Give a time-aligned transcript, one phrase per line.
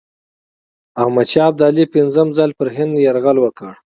[1.01, 3.71] احمدشاه ابدالي پنځم ځل پر هند یرغل وکړ.